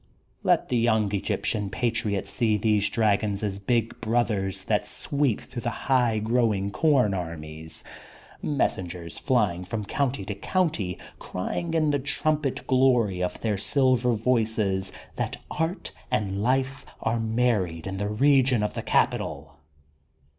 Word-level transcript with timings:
Let 0.41 0.69
the 0.69 0.77
young 0.77 1.13
Egyptian 1.13 1.69
patriot 1.69 2.25
see 2.25 2.57
these 2.57 2.89
dragons 2.89 3.43
as 3.43 3.59
big 3.59 4.01
brothers 4.01 4.63
that 4.63 4.87
sweep 4.87 5.41
through 5.41 5.61
the 5.61 5.69
high 5.85 6.17
growing 6.17 6.71
com 6.71 7.13
armies, 7.13 7.83
messengers 8.41 9.19
flying 9.19 9.63
from 9.63 9.85
county 9.85 10.25
to 10.25 10.33
county, 10.33 10.97
crying 11.19 11.75
in 11.75 11.91
the 11.91 11.99
trumpet 11.99 12.65
glory 12.65 13.21
of 13.21 13.41
their 13.41 13.59
silver 13.59 14.13
voices, 14.15 14.91
that 15.17 15.37
art 15.51 15.91
and 16.09 16.41
life 16.41 16.83
are 17.03 17.19
married 17.19 17.85
in 17.85 17.97
the 17.99 18.09
region 18.09 18.63
of 18.63 18.73
the 18.73 18.81
capital.' 18.81 19.53